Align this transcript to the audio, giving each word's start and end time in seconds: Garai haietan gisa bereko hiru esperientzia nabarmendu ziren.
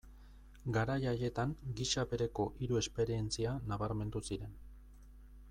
Garai 0.77 0.95
haietan 1.11 1.53
gisa 1.81 2.05
bereko 2.15 2.47
hiru 2.65 2.81
esperientzia 2.81 3.53
nabarmendu 3.75 4.25
ziren. 4.31 4.59